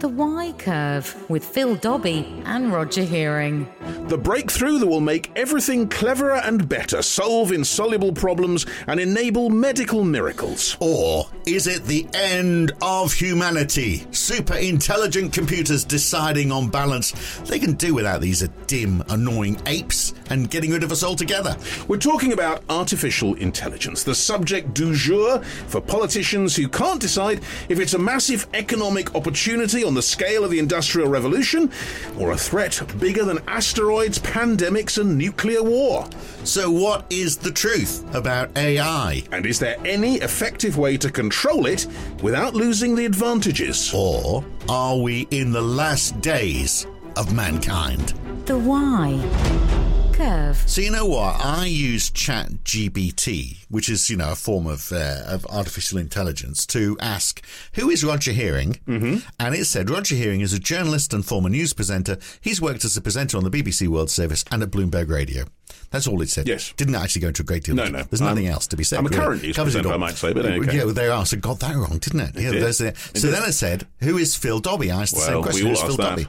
[0.00, 3.70] The Y Curve with Phil Dobbie and Roger Hearing.
[4.08, 10.02] The breakthrough that will make everything cleverer and better, solve insoluble problems, and enable medical
[10.02, 10.78] miracles.
[10.80, 14.06] Or is it the end of humanity?
[14.10, 20.50] Super intelligent computers deciding on balance they can do without these dim, annoying apes and
[20.50, 21.54] getting rid of us altogether.
[21.88, 27.78] We're talking about artificial intelligence, the subject du jour for politicians who can't decide if
[27.78, 31.68] it's a massive economic opportunity on the scale of the Industrial Revolution
[32.16, 36.08] or a threat bigger than asteroids, pandemics, and nuclear war.
[36.44, 39.24] So, what is the truth about AI?
[39.32, 41.88] And is there any effective way to control it
[42.22, 43.92] without losing the advantages?
[43.92, 48.14] Or are we in the last days of mankind?
[48.46, 49.89] The Y
[50.20, 50.56] curve.
[50.66, 51.36] So you know what?
[51.40, 56.96] I use ChatGPT, which is you know a form of uh, of artificial intelligence, to
[57.00, 57.42] ask
[57.74, 59.26] who is Roger Hearing, mm-hmm.
[59.38, 62.18] and it said Roger Hearing is a journalist and former news presenter.
[62.40, 65.44] He's worked as a presenter on the BBC World Service and at Bloomberg Radio.
[65.90, 66.46] That's all it said.
[66.46, 66.72] Yes.
[66.76, 67.74] Didn't actually go into a great deal.
[67.74, 68.02] No, no.
[68.04, 69.00] There's nothing else to be said.
[69.00, 70.76] I'm a current news presenter, I might say, but okay.
[70.76, 71.26] Yeah, well, they are.
[71.26, 72.36] So got that wrong, didn't it?
[72.36, 72.62] it yeah, did.
[72.62, 73.34] There's a, so did.
[73.34, 74.92] then it said, who is Phil Dobbie?
[74.92, 75.66] I asked the same question.
[75.66, 76.10] Who's Phil that.
[76.10, 76.26] Dobbie?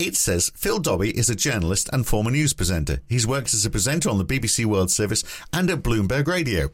[0.00, 3.00] It says Phil Dobby is a journalist and former news presenter.
[3.08, 6.70] He's worked as a presenter on the BBC World Service and at Bloomberg Radio.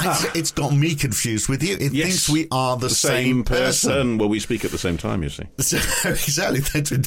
[0.00, 1.74] It's, it's got me confused with you.
[1.74, 1.90] It Ah.
[1.92, 2.06] Yes.
[2.06, 3.90] thinks we are the, The same person.
[3.90, 4.18] person.
[4.18, 5.44] Well, we speak at the same time, you see.
[5.60, 5.76] So,
[6.08, 6.60] exactly.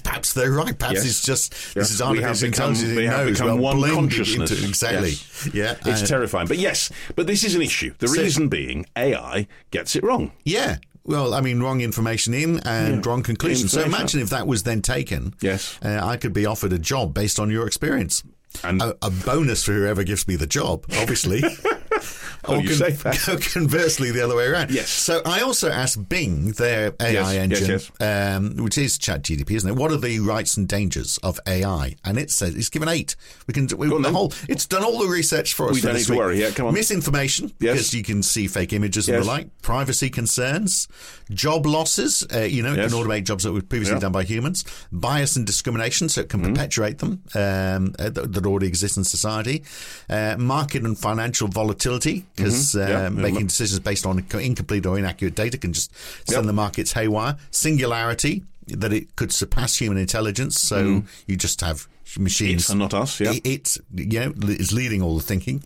[0.04, 0.78] Perhaps they're right.
[0.78, 1.06] Perhaps Yes.
[1.06, 1.82] it's just Yeah.
[1.84, 2.96] this is artificial become- intelligence.
[2.98, 4.52] we it have knows, become well, one consciousness.
[4.52, 5.10] into- exactly.
[5.12, 5.50] Yes.
[5.54, 5.76] Yeah.
[5.86, 6.48] It's uh, terrifying.
[6.48, 7.94] But yes, but this is an issue.
[8.00, 10.32] The So- reason being AI gets it wrong.
[10.44, 10.78] Yeah.
[11.04, 13.68] Well, I mean, wrong information in and wrong conclusion.
[13.70, 15.34] So imagine if that was then taken.
[15.42, 15.80] Yes.
[15.84, 18.22] Uh, I could be offered a job based on your experience.
[18.64, 21.42] And A, a bonus for whoever gives me the job, obviously.
[22.48, 23.50] Oh, you say that.
[23.54, 24.72] conversely, the other way around.
[24.72, 24.90] Yes.
[24.90, 27.92] So I also asked Bing, their AI Yes, yes, engine, yes.
[28.36, 29.76] Um, which is ChatGPT, isn't it?
[29.76, 31.96] What are the rights and dangers of AI?
[32.04, 33.16] And it says it's given eight.
[33.48, 34.34] We can we, the whole.
[34.50, 35.74] It's done all the research for us.
[35.76, 36.40] We for don't need to worry.
[36.42, 36.74] Yeah, come on.
[36.74, 37.74] Misinformation, Yes.
[37.74, 39.50] because you can see fake images and the like.
[39.62, 40.88] Privacy concerns,
[41.32, 42.26] job losses.
[42.34, 42.92] Uh, you know, it Yes.
[42.92, 43.98] can automate jobs that were previously Yeah.
[43.98, 44.02] Mm-hmm.
[44.02, 44.66] done by humans.
[44.92, 49.04] Bias and discrimination, so it can perpetuate them um, uh, that, that already exist in
[49.04, 49.64] society.
[50.10, 52.92] Uh, market and financial volatility, because Mm-hmm.
[52.92, 53.06] Yeah.
[53.08, 55.92] uh, making decisions based on incomplete or inaccurate data can just
[56.28, 56.46] send Yep.
[56.46, 57.38] the markets haywire.
[57.52, 61.88] Singularity, that it could surpass human intelligence, so you just have
[62.18, 62.62] machines.
[62.64, 63.32] It's and not us, yeah.
[63.34, 65.64] It, it's you know is leading all the thinking.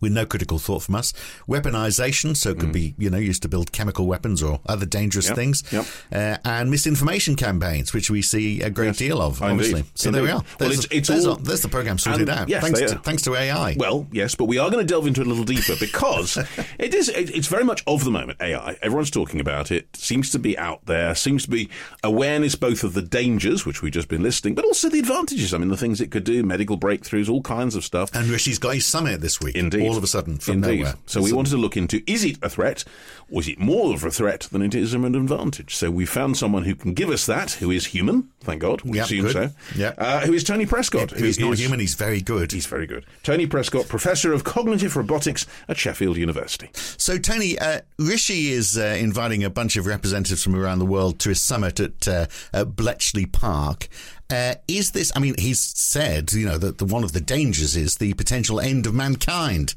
[0.00, 1.12] With no critical thought from us,
[1.46, 5.26] weaponization, so it could be you know used to build chemical weapons or other dangerous
[5.26, 5.28] Mm.
[5.30, 5.86] Yep, things, yep.
[6.10, 8.96] Uh, and misinformation campaigns, which we see a great Yes.
[8.96, 9.80] deal of, obviously.
[9.80, 9.92] indeed.
[9.94, 10.40] So there we Indeed.
[10.40, 10.44] are.
[10.58, 12.48] Well, There's, it's- it's there's, all- there's the program sorted And- out.
[12.48, 13.76] yes, thanks to thanks to AI.
[13.78, 16.38] Well, yes, but we are going to delve into it a little deeper because
[16.78, 17.08] it is.
[17.10, 18.40] It, it's very much of the moment.
[18.40, 18.76] AI.
[18.82, 19.94] Everyone's talking about it.
[19.96, 21.14] Seems to be out there.
[21.14, 21.68] Seems to be
[22.02, 25.52] awareness both of the dangers, which we've just been listing, but also the advantages.
[25.52, 28.10] I mean, the things it could do, medical breakthroughs, all kinds of stuff.
[28.14, 29.54] and Rishi's got his summit this week.
[29.56, 29.89] Indeed.
[29.90, 30.80] All of a sudden from Indeed.
[30.80, 30.94] nowhere.
[31.06, 32.84] So we wanted to look into is it a threat
[33.30, 35.74] or is it more of a threat than it is an advantage?
[35.74, 38.82] So we found someone who can give us that, who is human, thank God.
[38.82, 39.32] We Yep, assume good.
[39.32, 39.50] so.
[39.76, 39.94] Yep.
[39.98, 41.10] Uh, who is Tony Prescott.
[41.12, 41.80] Who's who not is- human?
[41.80, 42.52] He's very good.
[42.52, 43.06] He's very good.
[43.22, 46.70] Tony Prescott, Professor of Cognitive Robotics at Sheffield University.
[46.74, 51.18] So, Tony, uh, Rishi is uh, inviting a bunch of representatives from around the world
[51.20, 53.88] to a summit at, uh, at Bletchley Park.
[54.30, 55.10] Uh, is this?
[55.16, 58.60] I mean, he's said, you know, that the, one of the dangers is the potential
[58.60, 59.74] end of mankind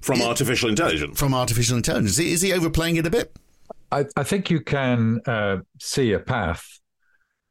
[0.00, 1.18] From artificial intelligence.
[1.18, 2.18] from artificial intelligence.
[2.18, 3.36] Is he overplaying it a bit?
[3.92, 6.80] I, I think you can uh, see a path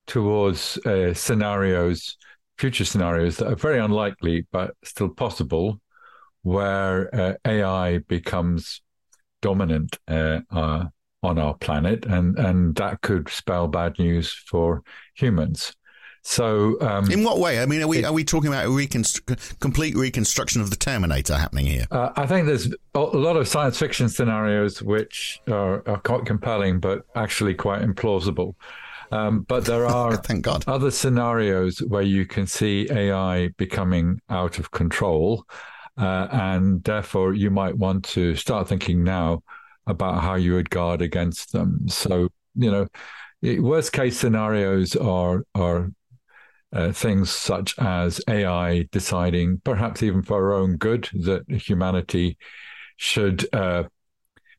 [0.07, 2.17] towards uh, scenarios,
[2.57, 5.79] future scenarios that are very unlikely but still possible,
[6.41, 8.81] where uh, AI becomes
[9.41, 10.85] dominant uh, uh,
[11.23, 14.81] on our planet, and and that could spell bad news for
[15.15, 15.73] humans.
[16.23, 17.61] So um, In what way?
[17.61, 21.37] I mean, are we are we talking about a reconstru- complete reconstruction of the Terminator
[21.37, 21.85] happening here?
[21.89, 26.79] Uh, I think there's a lot of science fiction scenarios which are, are quite compelling,
[26.81, 28.55] but actually quite implausible.
[29.11, 30.63] Um, but there are Thank God.
[30.67, 35.45] other scenarios where you can see AI becoming out of control,
[35.97, 39.43] uh, and therefore you might want to start thinking now
[39.85, 41.87] about how you would guard against them.
[41.87, 42.87] So you know,
[43.61, 45.91] worst case scenarios are are
[46.73, 52.37] uh, things such as AI deciding, perhaps even for our own good, that humanity
[52.97, 53.83] should uh,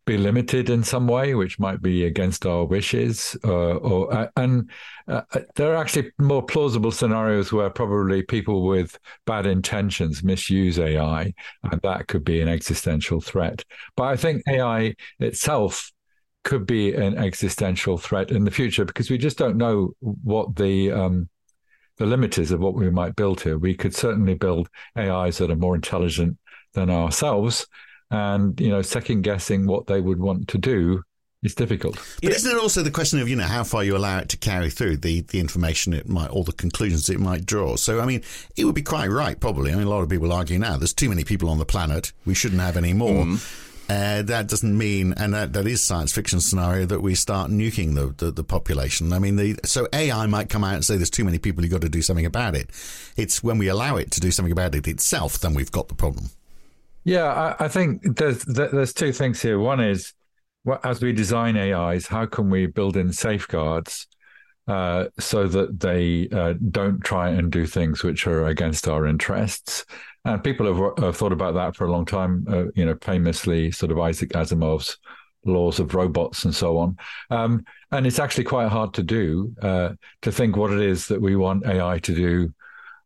[0.08, 3.37] be limited in some way, which might be against our wishes.
[3.44, 4.70] Uh, or uh, and
[5.06, 5.20] uh,
[5.55, 11.81] there are actually more plausible scenarios where probably people with bad intentions misuse AI, and
[11.82, 13.62] that could be an existential threat.
[13.96, 15.93] But I think AI itself
[16.43, 20.90] could be an existential threat in the future because we just don't know what the
[20.90, 21.28] um,
[21.99, 23.58] the limit is of what we might build here.
[23.58, 26.38] We could certainly build AIs that are more intelligent
[26.72, 27.66] than ourselves,
[28.10, 31.02] and you know, second guessing what they would want to do
[31.43, 31.96] is difficult.
[32.22, 34.37] But isn't it also the question of you know how far you allow it to
[34.37, 37.76] carry through the the information it might or the conclusions it might draw?
[37.76, 38.22] So I mean,
[38.56, 39.72] it would be quite right, probably.
[39.72, 42.12] I mean, a lot of people argue now there's too many people on the planet.
[42.25, 43.25] We shouldn't have any more.
[43.25, 43.64] Mm.
[43.90, 47.94] Uh, that doesn't mean, and that, that is science fiction scenario that we start nuking
[47.94, 49.14] the, the, the, population.
[49.14, 51.72] I mean, the, so AI might come out and say there's too many people, you've
[51.72, 52.69] got to do something about it.
[53.16, 55.94] It's when we allow it to do something about it itself, then we've got the
[55.94, 56.28] problem.
[57.05, 59.59] Yeah, I, I think there's there's two things here.
[59.59, 60.12] One is,
[60.85, 64.06] as we design AIs, how can we build in safeguards
[64.67, 69.85] uh, so that they uh, don't try and do things which are against our interests?
[70.25, 72.45] And people have, have thought about that for a long time.
[72.49, 74.99] Uh, you know, famously, sort of Isaac Asimov's
[75.45, 76.97] laws of robots and so on.
[77.31, 79.91] Um, and it's actually quite hard to do uh,
[80.23, 82.53] to think what it is that we want AI to do.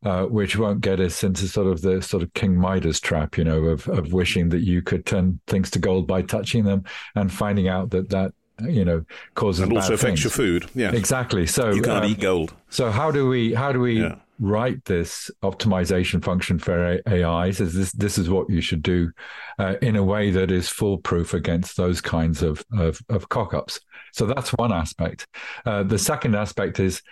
[0.04, 3.44] Uh, which won't get us into sort of the sort of King Midas trap, you
[3.44, 6.84] know, of of wishing that you could turn things to gold by touching them,
[7.14, 8.32] and finding out that that
[8.69, 9.04] you know
[9.34, 10.25] causes and also affects things.
[10.25, 10.69] your food.
[10.75, 11.46] Yeah, exactly.
[11.46, 12.52] So you can't um, eat gold.
[12.69, 17.75] So how do we how do we yeah write this optimization function for AIs is
[17.75, 19.10] this this is what you should do
[19.58, 23.81] uh, in a way that is foolproof against those kinds of of, of cock-ups.
[24.12, 25.26] So that's one aspect.
[25.64, 27.02] Uh, the second aspect is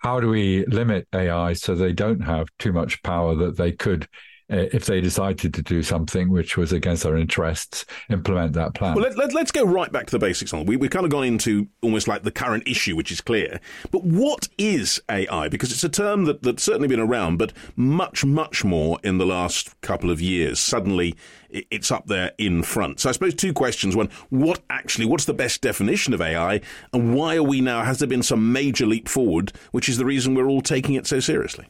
[0.00, 4.08] how do we limit AI so they don't have too much power that they could
[4.50, 8.94] uh, if they decided to do something which was against our interests, implement that plan.
[8.96, 10.52] Well, let, us let, go right back to the basics.
[10.52, 13.60] On we, we've kind of gone into almost like the current issue, which is clear.
[13.92, 15.48] But what is AI?
[15.48, 19.26] Because it's a term that, that's certainly been around, but much, much more in the
[19.26, 20.58] last couple of years.
[20.58, 21.14] Suddenly,
[21.52, 23.00] it's up there in front.
[23.00, 23.96] So I suppose two questions.
[23.96, 26.60] One, what actually, what's the best definition of AI?
[26.92, 30.04] And why are we now, has there been some major leap forward, which is the
[30.04, 31.66] reason we're all taking it so seriously?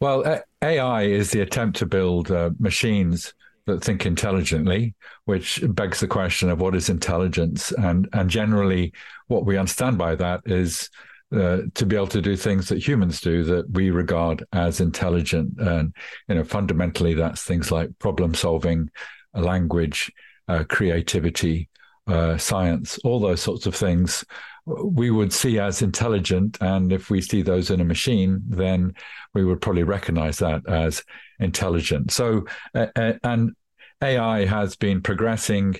[0.00, 3.32] Well, AI is the attempt to build uh, machines
[3.66, 4.94] that think intelligently,
[5.24, 8.92] which begs the question of what is intelligence, and and generally
[9.26, 10.88] what we understand by that is
[11.34, 15.58] uh, to be able to do things that humans do that we regard as intelligent,
[15.58, 15.94] and
[16.28, 18.88] you know fundamentally that's things like problem solving,
[19.34, 20.12] language,
[20.48, 21.68] uh, creativity,
[22.06, 24.24] uh, science, all those sorts of things
[24.66, 26.58] we would see as intelligent.
[26.60, 28.94] And if we see those in a machine, then
[29.32, 31.04] we would probably recognize that as
[31.38, 32.10] intelligent.
[32.10, 33.54] So, uh, uh and
[34.02, 35.76] AI has been progressing,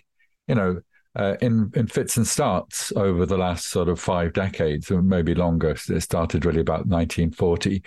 [0.46, 0.80] you know,
[1.16, 5.34] uh, in in fits and starts over the last sort of five decades, or maybe
[5.34, 5.76] longer.
[5.88, 7.82] It started really about 1940,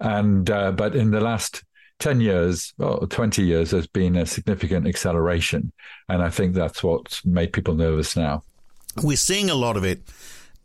[0.00, 1.64] and uh, but in the last
[2.00, 5.72] 10 years or 20 years, there's been a significant acceleration,
[6.08, 8.42] and I think that's what's made people nervous now.
[9.02, 10.02] We're seeing a lot of it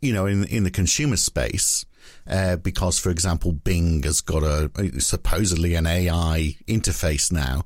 [0.00, 1.84] you know, in in the consumer space,
[2.26, 4.70] uh, because, for example, Bing has got a
[5.00, 7.64] supposedly an AI interface now.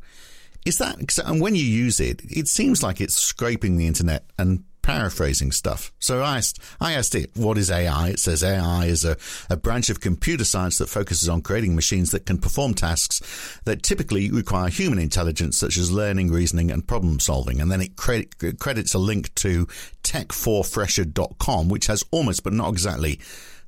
[0.64, 4.64] Is that and when you use it, it seems like it's scraping the internet and
[4.84, 5.92] paraphrasing stuff.
[5.98, 8.10] So I asked, I asked it, what is AI?
[8.10, 9.16] It says AI is a,
[9.48, 13.22] a branch of computer science that focuses on creating machines that can perform tasks
[13.64, 17.62] that typically require human intelligence, such as learning, reasoning, and problem solving.
[17.62, 19.66] And then it credit, credits a link to
[20.02, 23.20] tech4fresher.com, which has almost, but not exactly,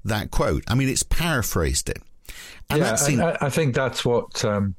[0.05, 0.65] that quote.
[0.69, 1.99] I mean, it's paraphrased it.
[2.69, 4.45] And yeah, seemed, I, I, think that's what.
[4.45, 4.75] Um,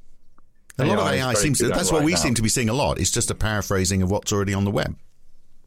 [0.78, 2.18] a lot of AI seems to, that's what we now.
[2.18, 2.98] seem to be seeing a lot.
[2.98, 4.96] It's just a paraphrasing of what's already on the web.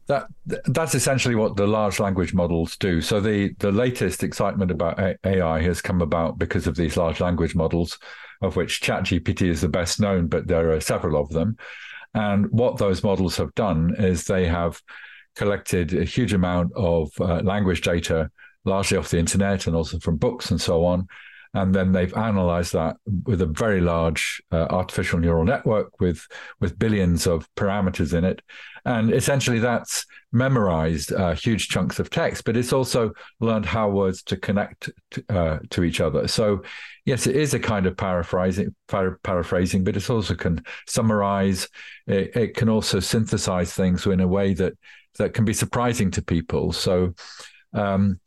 [0.06, 0.26] That
[0.66, 3.00] that's essentially what the large language models do.
[3.00, 7.54] So the the latest excitement about AI has come about because of these large language
[7.54, 7.98] models,
[8.40, 11.56] of which ChatGPT is the best known, but there are several of them.
[12.14, 14.82] And what those models have done is they have
[15.36, 18.30] collected a huge amount of uh, language data,
[18.64, 21.06] largely off the internet and also from books and so on.
[21.54, 26.26] And then they've analyzed that with a very large uh, artificial neural network with
[26.60, 28.40] with billions of parameters in it,
[28.84, 34.22] and essentially, that's memorized uh, huge chunks of text, but it's also learned how words
[34.24, 36.26] to connect to, uh, to each other.
[36.26, 36.62] So,
[37.04, 41.68] yes, it is a kind of paraphrasing, par- paraphrasing, but it also can summarize.
[42.08, 44.72] It, it, can also synthesize things in a way that
[45.18, 46.72] that can be surprising to people.
[46.72, 47.14] So,
[47.74, 48.18] um,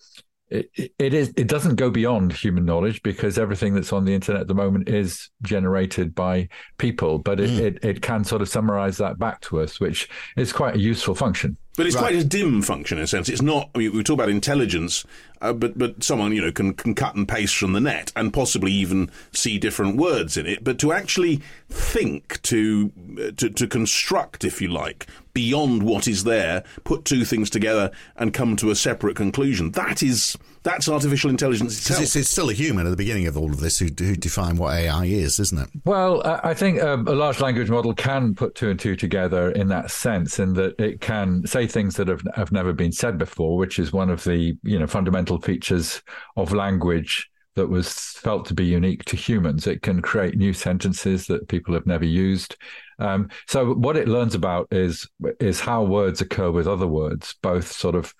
[0.49, 4.41] it, it is it doesn't go beyond human knowledge because everything that's on the internet
[4.41, 6.47] at the moment is generated by
[6.77, 7.59] people but it, mm.
[7.59, 11.15] it, it can sort of summarize that back to us which is quite a useful
[11.15, 12.03] function But it's Right.
[12.13, 13.27] quite a dim function in a sense.
[13.29, 13.69] It's not.
[13.75, 15.05] I mean, we talk about intelligence,
[15.41, 18.33] uh, but but someone you know can can cut and paste from the net and
[18.33, 20.63] possibly even see different words in it.
[20.63, 26.23] But to actually think, to uh, to to construct, if you like, beyond what is
[26.23, 29.71] there, put two things together and come to a separate conclusion.
[29.71, 32.01] That is that's artificial intelligence itself.
[32.01, 34.57] It's, it's still a human at the beginning of all of this who, who define
[34.57, 35.69] what AI is, isn't it?
[35.83, 39.51] Well, I I think um, a large language model can put two and two together
[39.51, 43.17] in that sense, in that it can say things that have, have never been said
[43.17, 46.01] before, which is one of the you know fundamental features
[46.35, 49.65] of language that was felt to be unique to humans.
[49.65, 52.57] It can create new sentences that people have never used.
[52.99, 55.07] Um, so what it learns about is
[55.39, 58.13] is how words occur with other words, both sort of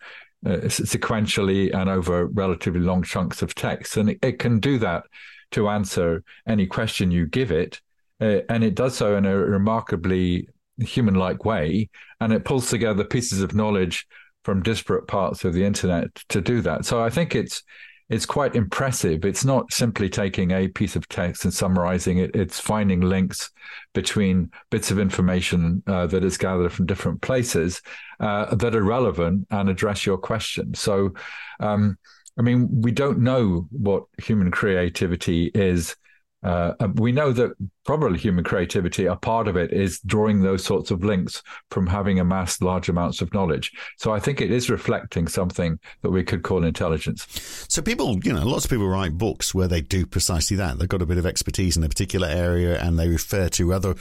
[0.46, 5.04] uh, sequentially and over relatively long chunks of text, and it, it can do that
[5.52, 7.80] to answer any question you give it,
[8.22, 10.48] uh, and it does so in a remarkably
[10.80, 11.90] human-like way,
[12.20, 14.08] and it pulls together pieces of knowledge
[14.44, 16.86] from disparate parts of the internet to do that.
[16.86, 17.64] So I think it's
[18.08, 19.26] it's quite impressive.
[19.26, 22.36] It's not simply taking a piece of text and summarizing it.
[22.36, 23.50] It's finding links
[23.94, 27.82] between bits of information uh, that is gathered from different places
[28.20, 30.76] uh, that are relevant and address your question.
[30.76, 31.16] So,
[31.60, 31.98] um,
[32.38, 35.96] I mean, we don't know what human creativity is.
[36.46, 37.54] Uh, we know that
[37.86, 42.20] probably human creativity, a part of it is drawing those sorts of links from having
[42.20, 43.72] amassed large amounts of knowledge.
[43.98, 47.26] So I think it is reflecting something that we could call intelligence.
[47.68, 50.78] So people, you know, lots of people write books where they do precisely that.
[50.78, 53.96] They've got a bit of expertise in a particular area and they refer to other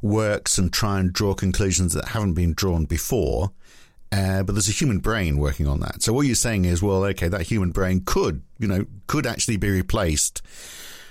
[0.00, 3.52] works and try and draw conclusions that haven't been drawn before.
[4.10, 6.02] Uh, but there's a human brain working on that.
[6.02, 9.58] So what you're saying is, well, okay, that human brain could, you know, could actually
[9.58, 10.40] be replaced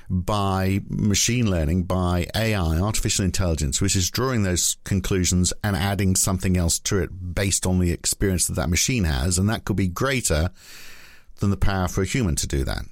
[0.09, 6.57] by machine learning, by AI, artificial intelligence, which is drawing those conclusions and adding something
[6.57, 9.37] else to it based on the experience that that machine has.
[9.37, 10.49] And that could be greater
[11.39, 12.85] than the power for a human to do that.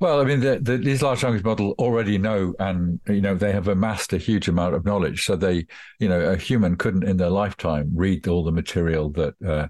[0.00, 3.52] Well, I mean, the, the, these large language models already know, and you know, they
[3.52, 5.26] have amassed a huge amount of knowledge.
[5.26, 5.66] So they,
[5.98, 9.68] you know, a human couldn't in their lifetime read all the material that uh,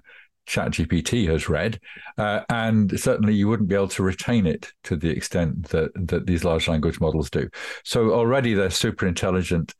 [0.51, 1.79] ChatGPT has read,
[2.17, 6.25] uh, and certainly you wouldn't be able to retain it to the extent that that
[6.25, 7.49] these large language models do.
[7.83, 9.73] So already they're super intelligent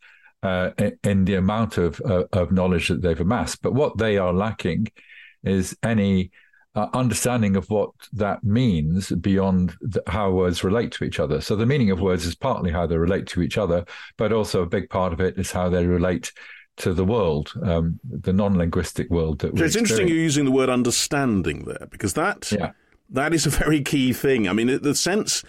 [0.43, 0.71] uh,
[1.03, 3.61] in, the amount of uh, of knowledge that they've amassed.
[3.61, 4.87] But what they are lacking
[5.43, 6.31] is any
[6.73, 11.41] uh, understanding of what that means beyond the, how words relate to each other.
[11.41, 13.85] So the meaning of words is partly how they relate to each other,
[14.17, 16.31] but also a big part of it is how they relate
[16.77, 20.69] to the world, um, the non-linguistic world that So it's interesting you're using the word
[20.69, 22.71] understanding there because that Yeah.
[23.09, 24.47] that is a very key thing.
[24.47, 25.43] I mean, the sense,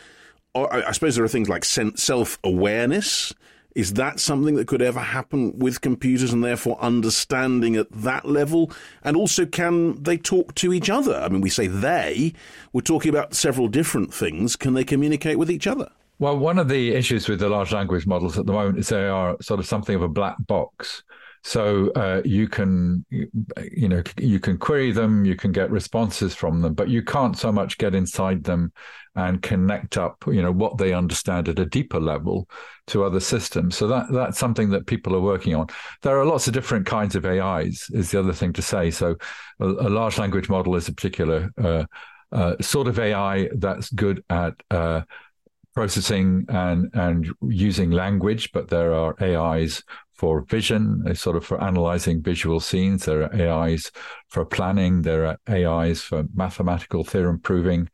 [0.54, 3.32] or I I suppose there are things like self awareness.
[3.74, 8.70] Is that something that could ever happen with computers and therefore understanding at that level?
[9.02, 11.14] And also, can they talk to each other?
[11.14, 12.34] I mean, we say they,
[12.74, 14.56] we're talking about several different things.
[14.56, 15.88] Can they communicate with each other?
[16.22, 19.08] Well, one of the issues with the large language models at the moment is they
[19.08, 21.02] are sort of something of a black box.
[21.42, 26.60] So uh, you can, you know, you can query them, you can get responses from
[26.60, 28.72] them, but you can't so much get inside them
[29.16, 32.48] and connect up, you know, what they understand at a deeper level
[32.86, 33.76] to other systems.
[33.76, 35.66] So that that's something that people are working on.
[36.02, 37.88] There are lots of different kinds of AIs.
[37.90, 38.92] Is the other thing to say.
[38.92, 39.16] So
[39.58, 41.84] a, a large language model is a particular uh,
[42.30, 45.00] uh, sort of AI that's good at uh,
[45.74, 49.82] processing and and using language, but there are AIs
[50.14, 53.04] for vision, uh, sort of for analyzing visual scenes.
[53.04, 53.90] There are AIs
[54.28, 55.02] for planning.
[55.02, 57.88] There are AIs for mathematical theorem proving.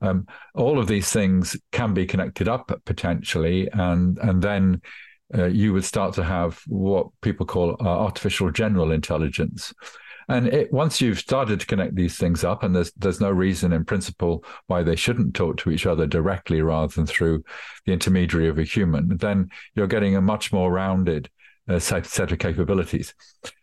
[0.00, 4.80] Um, all of these things can be connected up potentially, and and then
[5.36, 9.74] uh, you would start to have what people call uh, artificial general intelligence.
[10.28, 13.72] And it, once you've started to connect these things up, and there's there's no reason
[13.72, 17.44] in principle why they shouldn't talk to each other directly rather than through
[17.84, 21.30] the intermediary of a human, then you're getting a much more rounded
[21.68, 23.14] uh, set, set of capabilities.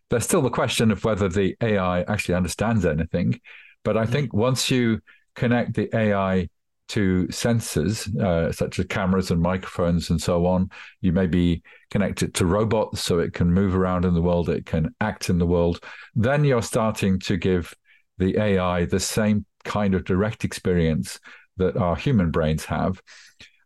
[0.10, 3.41] There's still the question of whether the AI actually understands anything,
[3.84, 5.01] but I think once you
[5.36, 6.48] connect the AI
[6.94, 10.70] to sensors uh, such as cameras and microphones and so on.
[11.02, 14.68] You may be connected to robots so it can move around in the world, it
[14.68, 15.84] can act in the world.
[16.14, 17.74] Then you're starting to give
[18.20, 21.20] the AI the same kind of direct experience
[21.58, 23.02] that our human brains have.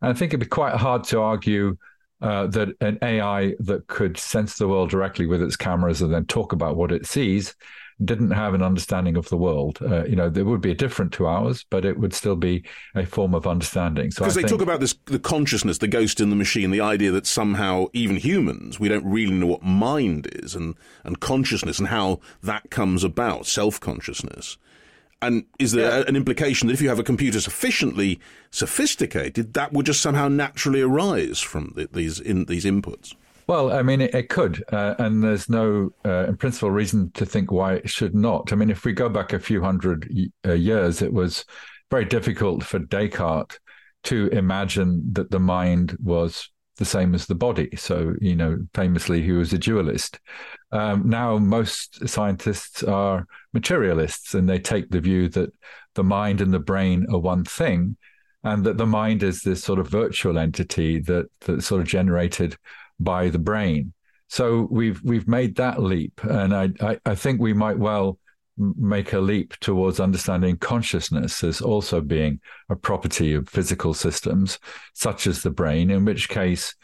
[0.00, 1.76] And I think it'd be quite hard to argue
[2.22, 6.24] uh, that an AI that could sense the world directly with its cameras and then
[6.24, 7.54] talk about what it sees
[8.04, 9.78] didn't have an understanding of the world.
[9.82, 12.64] Uh, you know, it would be a different to ours, but it would still be
[12.94, 14.10] a form of understanding.
[14.10, 16.80] So because they think, talk about this, the consciousness, the ghost in the machine, the
[16.80, 21.78] idea that somehow even humans, we don't really know what mind is and, and consciousness
[21.78, 24.58] and how that comes about, self consciousness.
[25.20, 26.04] And is there yeah.
[26.06, 28.20] an implication that if you have a computer sufficiently
[28.52, 33.14] sophisticated, that would just somehow naturally arise from the, these in, these inputs?
[33.48, 37.24] Well, I mean, it, it could, uh, and there's no, uh, in principle, reason to
[37.24, 38.52] think why it should not.
[38.52, 40.06] I mean, if we go back a few hundred
[40.46, 41.46] uh, years, it was
[41.90, 43.58] very difficult for Descartes
[44.04, 47.70] to imagine that the mind was the same as the body.
[47.74, 50.20] So, you know, famously, he was a dualist.
[50.70, 55.50] Um, now, most scientists are materialists, and they take the view that
[55.94, 57.96] the mind and the brain are one thing,
[58.44, 62.58] and that the mind is this sort of virtual entity that that's sort of generated
[63.00, 63.92] by the brain.
[64.28, 68.18] So we've we've made that leap, and I, I, I think we might well
[68.58, 74.58] make a leap towards understanding consciousness as also being a property of physical systems
[74.94, 75.90] such as the brain.
[75.90, 76.74] In which case,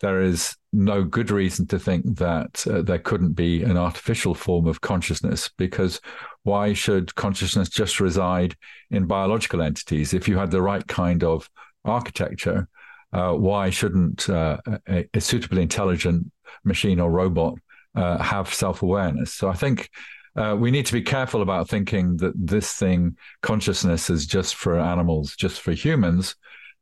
[0.00, 4.66] there is no good reason to think that uh, there couldn't be an artificial form
[4.66, 6.00] of consciousness because
[6.42, 8.56] why should consciousness just reside
[8.90, 11.48] in biological entities if you had the right kind of
[11.84, 12.68] architecture
[13.12, 16.30] uh, why shouldn't uh, a, a, suitably intelligent
[16.64, 17.54] machine or robot
[17.94, 19.32] uh, have self awareness?
[19.34, 19.90] So I think
[20.36, 24.78] uh, we need to be careful about thinking that this thing, consciousness, is just for
[24.78, 26.36] animals, just for humans,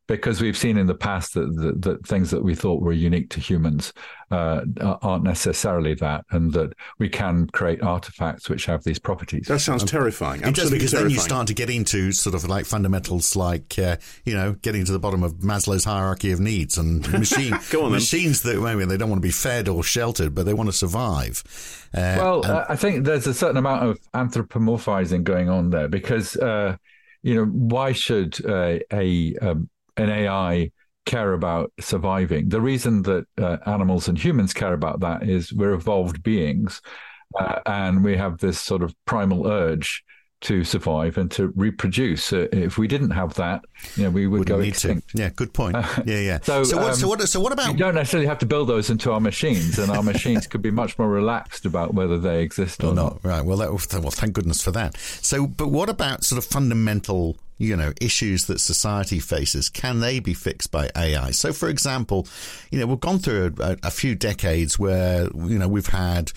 [0.09, 3.29] because we've seen in the past that, that, that things that we thought were unique
[3.29, 3.93] to humans
[4.31, 4.61] uh,
[5.01, 9.45] aren't necessarily that, and that we can create artifacts which have these properties.
[9.47, 10.41] That sounds um, terrifying.
[10.41, 11.09] It does because terrifying.
[11.09, 14.83] then you start to get into sort of like fundamentals, like uh, you know, getting
[14.85, 18.97] to the bottom of Maslow's hierarchy of needs and machine on, machines that maybe they
[18.97, 21.43] don't want to be fed or sheltered, but they want to survive.
[21.95, 26.35] Uh, well, and- I think there's a certain amount of anthropomorphizing going on there because
[26.37, 26.77] uh,
[27.21, 30.71] you know why should uh, a um, an AI
[31.05, 32.49] care about surviving.
[32.49, 36.81] The reason that uh, animals and humans care about that is we're evolved beings
[37.39, 40.03] uh, and we have this sort of primal urge
[40.41, 42.31] to survive and to reproduce.
[42.31, 43.61] Uh, if we didn't have that,
[43.95, 45.09] you know, we would Wouldn't go extinct.
[45.09, 45.17] To.
[45.17, 45.75] Yeah, good point.
[46.05, 46.39] Yeah, yeah.
[46.41, 47.71] so, so, what, um, so, what, so what about?
[47.71, 50.71] You don't necessarily have to build those into our machines, and our machines could be
[50.71, 53.23] much more relaxed about whether they exist or, or not.
[53.23, 53.25] not.
[53.25, 53.45] Right.
[53.45, 54.97] Well, that, well, thank goodness for that.
[54.97, 60.19] So, but what about sort of fundamental you know, issues that society faces, can they
[60.19, 61.31] be fixed by AI?
[61.31, 62.25] So, for example,
[62.71, 66.31] you know, we've gone through a, a few decades where, you know, we've had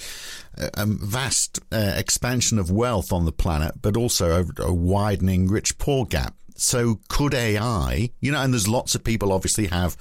[0.58, 5.78] a vast uh, expansion of wealth on the planet, but also a, a widening rich
[5.78, 6.34] poor gap.
[6.56, 9.96] So, could AI, you know, and there's lots of people obviously have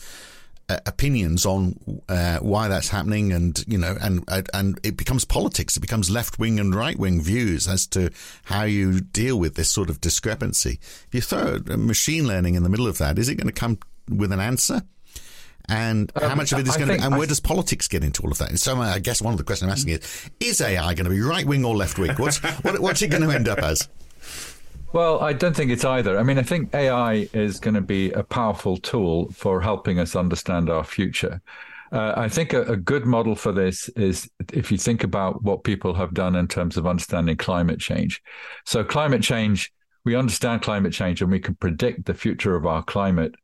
[0.69, 1.75] opinions on
[2.07, 5.77] uh, why that's happening, and you know, and and it becomes politics.
[5.77, 8.09] It becomes left wing and right wing views as to
[8.43, 10.79] how you deal with this sort of discrepancy.
[11.07, 13.79] If you throw machine learning in the middle of that, is it going to come
[14.09, 14.81] with an answer?
[15.69, 18.03] And um, how much of it is going to be, and where does politics get
[18.03, 18.49] into all of that?
[18.49, 21.09] And so I guess one of the questions I'm asking is, is AI going to
[21.11, 22.11] be right wing or left wing?
[22.17, 23.87] What's, what, what's it going to end up as?
[24.93, 26.19] Well, I don't think it's either.
[26.19, 30.17] I mean, I think AI is going to be a powerful tool for helping us
[30.17, 31.41] understand our future.
[31.93, 35.63] Uh, I think a, a, good model for this is if you think about what
[35.63, 38.21] people have done in terms of understanding climate change.
[38.65, 39.71] So, climate change,
[40.05, 43.35] we understand climate change and we can predict the future of our climate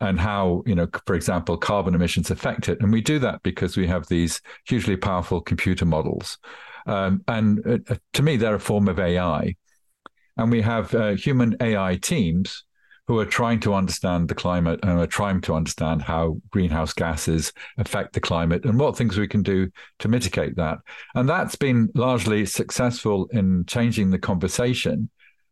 [0.00, 2.80] and how, you know, for example, carbon emissions affect it.
[2.80, 6.38] And we do that because we have these hugely powerful computer models.
[6.86, 9.56] Um, and uh, to me, they're a form of AI.
[10.40, 12.64] And we have uh, human AI teams
[13.06, 17.52] who are trying to understand the climate and are trying to understand how greenhouse gases
[17.76, 20.78] affect the climate and what things we can do to mitigate that.
[21.14, 25.10] And that's been largely successful in changing the conversation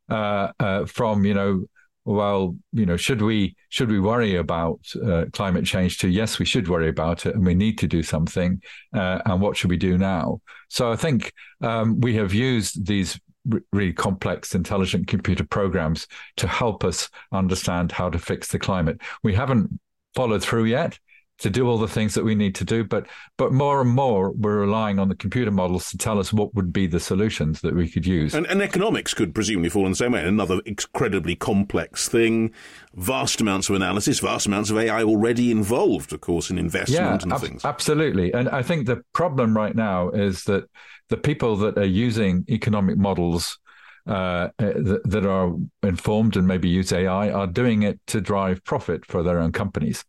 [0.08, 1.64] uh, uh, from, you know,
[2.06, 5.98] well, you know, should we should we worry about uh, climate change?
[5.98, 8.62] To yes, we should worry about it, and we need to do something.
[8.94, 10.40] Uh, and what should we do now?
[10.70, 13.20] So I think um, we have used these
[13.72, 16.06] really complex intelligent computer programs
[16.36, 19.00] to help us understand how to fix the climate.
[19.22, 19.80] We haven't
[20.14, 20.98] followed through yet
[21.38, 24.30] to do all the things that we need to do but but more and more
[24.32, 27.74] we're relying on the computer models to tell us what would be the solutions that
[27.74, 28.34] we could use.
[28.34, 30.24] And, and economics could presumably fall in the same way.
[30.24, 32.52] Another incredibly complex thing.
[32.94, 37.18] Vast amounts of analysis vast amounts of ai already involved of course in investment yeah,
[37.22, 37.64] and ab- things.
[37.64, 38.32] absolutely.
[38.32, 40.68] And i think the problem right now is that
[41.08, 43.58] the people that are using economic models
[44.06, 49.04] uh, th- that are informed and maybe use AI are doing it to drive profit
[49.04, 50.04] for their own companies.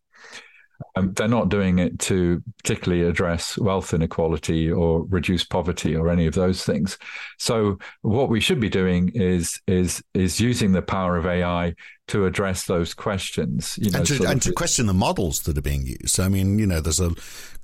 [0.96, 6.26] Um, they're not doing it to particularly address wealth inequality or reduce poverty or any
[6.26, 6.98] of those things.
[7.38, 11.76] So what we should be doing is is is using the power of AI
[12.08, 13.78] to address those questions.
[13.82, 16.20] You know, and, to, and to question the models that are being used.
[16.20, 17.12] I mean, you know, there's a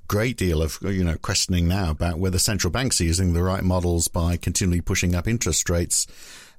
[0.08, 3.64] great deal of you know questioning now about whether central banks are using the right
[3.64, 6.06] models by continually pushing up interest rates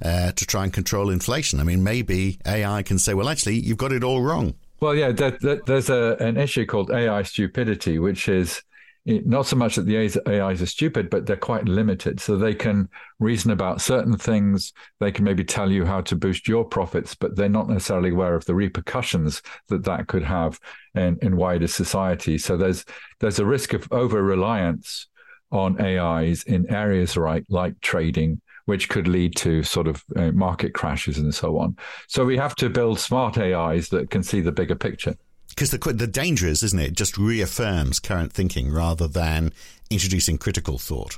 [0.02, 1.60] uh, to try and control inflation.
[1.60, 4.54] I mean, maybe AI can say, well, actually, you've got it all wrong.
[4.80, 8.62] Well, yeah, there, there, there's a, an issue called AI stupidity, which is
[9.06, 12.20] not so much that the AIs are stupid, but they're quite limited.
[12.20, 14.74] So they can reason about certain things.
[15.00, 18.36] They can maybe tell you how to boost your profits, but they're not necessarily aware
[18.36, 20.60] of the repercussions that that could have
[20.94, 22.38] in, in wider society.
[22.38, 22.84] So there's
[23.20, 25.08] there's a risk of over reliance
[25.52, 30.74] on AIs in areas like like trading, which could lead to sort of uh, market
[30.74, 31.76] crashes and so on.
[32.08, 35.16] So we have to build smart AIs that can see the bigger picture
[35.50, 36.90] because the the danger is, isn't it?
[36.90, 39.52] It just reaffirms current thinking rather than
[39.90, 41.18] introducing critical thought.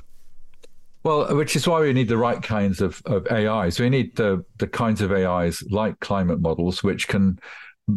[1.02, 3.78] Well, which is why we need the right kinds of, of AIs.
[3.78, 7.38] We need the the kinds of AIs like climate models, which can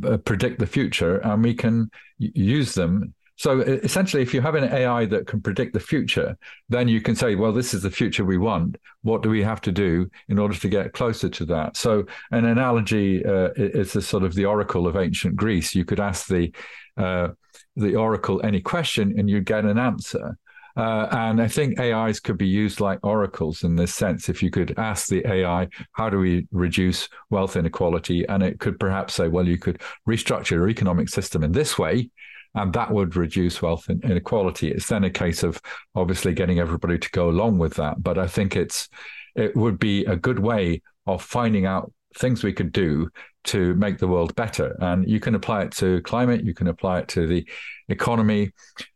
[0.06, 4.72] uh, predict the future, and we can use them so essentially, if you have an
[4.72, 6.38] AI that can predict the future,
[6.70, 8.78] then you can say, well, this is the future we want.
[9.02, 11.76] What do we have to do in order to get closer to that?
[11.76, 15.74] So an analogy uh, is the sort of the oracle of ancient Greece.
[15.74, 16.52] You could ask the
[16.96, 17.30] uh,
[17.76, 20.38] the oracle any question and you'd get an answer.
[20.76, 24.30] Uh, and I think AIs could be used like oracles in this sense.
[24.30, 28.28] If you could ask the AI, how do we reduce wealth inequality?
[28.28, 32.10] And it could perhaps say, well, you could restructure your economic system in this way
[32.56, 34.72] and that would reduce wealth inequality.
[34.72, 35.62] It's then a case of
[35.96, 38.02] obviously getting everybody to go along with that.
[38.02, 38.90] But I think it's
[39.36, 43.10] it would be a good way of finding out things we could do
[43.46, 44.76] to make the world better.
[44.80, 47.48] And you can apply it to climate, you can apply it to the
[47.90, 48.52] economy,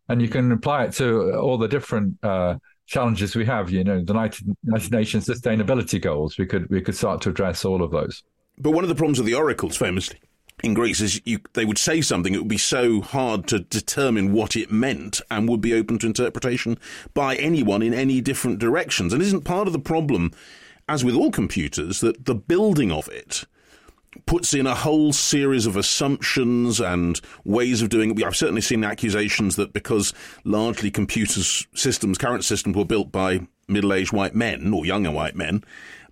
[0.07, 3.69] and you can apply it to all the different uh, challenges we have.
[3.69, 6.37] You know, the United, United Nations sustainability goals.
[6.37, 8.23] We could we could start to address all of those.
[8.59, 10.19] But one of the problems of the oracles, famously,
[10.63, 14.33] in Greece is you, they would say something, it would be so hard to determine
[14.33, 16.79] what it meant and would be open to interpretation
[17.13, 19.13] by anyone in any different directions.
[19.13, 20.31] And isn't part of the problem,
[20.89, 23.45] as with all computers, that the building of it
[24.25, 28.23] puts in a whole series of assumptions and ways of doing it.
[28.23, 30.11] I've certainly seen accusations that because
[30.43, 35.63] largely computers systems, current systems were built by middle-aged white men or younger white men,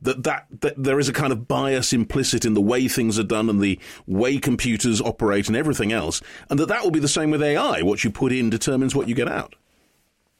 [0.06, 3.24] that, that, that there is a kind of bias implicit in the way things are
[3.24, 7.08] done and the way computers operate and everything else, and that that will be the
[7.08, 7.82] same with AI.
[7.82, 9.56] What you put in determines what you get out.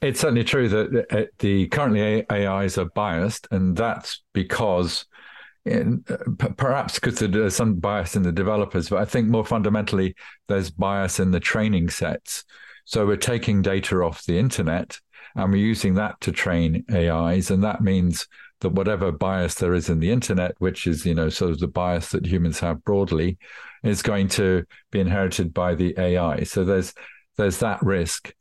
[0.02, 5.06] It's certainly true that uh, the currently AIs are biased, and that's because
[5.64, 10.14] in, uh, perhaps because there's some bias in the developers, but I think more fundamentally
[10.46, 12.44] there's bias in the training sets.
[12.84, 15.00] So we're taking data off the internet
[15.34, 18.26] and we're using that to train AIs, and that means
[18.60, 21.68] that whatever bias there is in the internet, which is, you know, sort of the
[21.68, 23.38] bias that humans have broadly,
[23.82, 26.42] is going to be inherited by the AI.
[26.44, 26.92] So there's
[27.36, 28.32] there's that risk,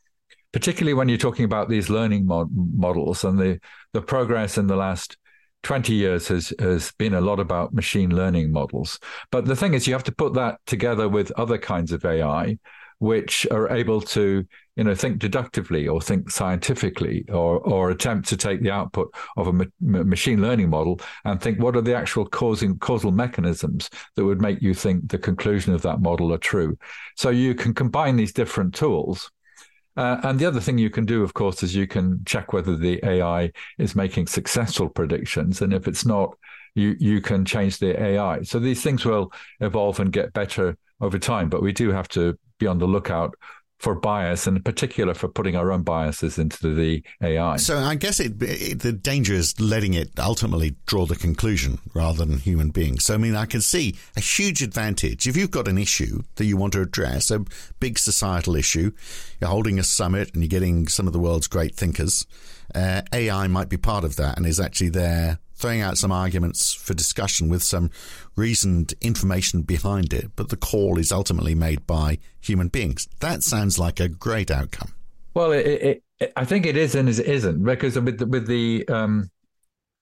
[0.53, 3.59] particularly when you're talking about these learning mod- models and the
[3.93, 5.17] the progress in the last
[5.63, 8.99] 20 years has has been a lot about machine learning models.
[9.31, 12.57] But the thing is, you have to put that together with other kinds of AI,
[12.99, 14.45] which are able to
[14.75, 19.47] you know think deductively or think scientifically or or attempt to take the output of
[19.47, 24.25] a ma- machine learning model and think what are the actual causing causal mechanisms that
[24.25, 26.77] would make you think the conclusion of that model are true
[27.15, 29.31] so you can combine these different tools
[29.97, 32.75] uh, and the other thing you can do, of course, is you can check whether
[32.75, 35.61] the AI is making successful predictions.
[35.61, 36.37] And if it's not,
[36.73, 38.41] you, you can change the AI.
[38.41, 41.49] So these things will evolve and get better over time.
[41.49, 43.35] But we do have to be on the lookout
[43.85, 47.57] for bias, and in particular for putting our own biases into the AI.
[47.57, 52.25] So I guess it, it, the danger is letting it ultimately draw the conclusion rather
[52.25, 53.05] than human beings.
[53.05, 56.45] So I mean, I can see a huge advantage if you've got an issue that
[56.45, 57.45] you want to address, a
[57.79, 58.89] big societal issue.
[59.39, 62.25] You're holding a summit and you're getting some of the world's great thinkers.
[62.73, 66.73] Uh, AI might be part of that and is actually there throwing out some arguments
[66.73, 67.89] for discussion with some
[68.35, 73.07] reasoned information behind it, but the call is ultimately made by human beings.
[73.19, 74.93] That sounds like a great outcome.
[75.33, 78.87] Well, it, it, I think it is and it isn't because with the, with the
[78.87, 79.29] um,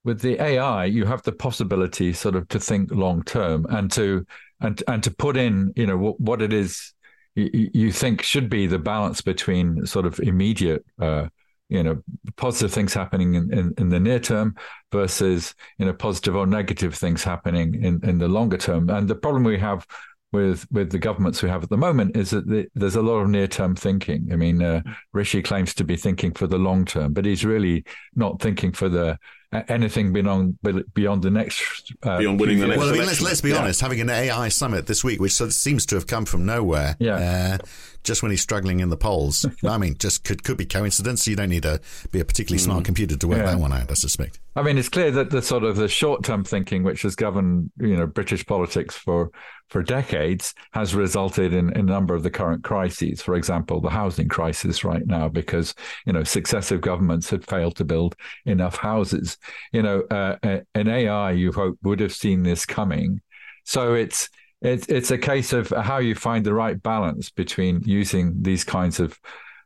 [0.04, 4.26] with the AI, you have the possibility sort of to think long term and to
[4.60, 6.94] and and to put in you know what, what it is
[7.36, 11.28] you, you, think should be the balance between sort of immediate uh,
[11.74, 12.02] you know
[12.38, 14.56] positive things happening in, in, in, the near term
[14.92, 19.16] versus you know positive or negative things happening in, in the longer term and the
[19.16, 19.86] problem we have
[20.32, 23.20] with with the governments we have at the moment is that the, there's a lot
[23.20, 24.30] of near term thinking.
[24.32, 24.82] I mean, uh,
[25.14, 28.90] Rishi claims to be thinking for the long term, but he's really not thinking for
[28.90, 29.20] the
[29.68, 30.58] anything beyond
[30.94, 32.80] beyond the next uh, beyond winning the next.
[32.80, 33.60] Well, I mean, let's let's be yeah.
[33.60, 33.82] honest.
[33.82, 37.60] Having an AI summit this week, which seems to have come from nowhere, yeah.
[37.62, 37.66] Uh,
[38.04, 39.46] just when he's struggling in the polls.
[39.64, 41.28] I mean, just could could be coincidence.
[41.28, 42.86] You don't need to be a particularly smart mm.
[42.86, 43.46] computer to work yeah.
[43.46, 43.90] that one out.
[43.90, 44.40] I suspect.
[44.56, 47.72] I mean, it's clear that the sort of the short term thinking, which has governed
[47.80, 49.32] you know British politics for
[49.70, 53.22] for decades, has resulted in, in, a number of the current crises.
[53.22, 55.74] For example, the housing crisis right now, because
[56.06, 59.38] you know successive governments had failed to build enough houses.
[59.72, 60.38] You know, uh,
[60.76, 63.22] an AI you hope would have seen this coming.
[63.66, 64.30] So it's
[64.64, 69.00] it's it's a case of how you find the right balance between using these kinds
[69.00, 69.20] of